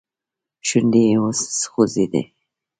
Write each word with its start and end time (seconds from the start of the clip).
شونډي 0.67 1.01
يې 1.09 1.17
وخوځېدې. 1.23 2.21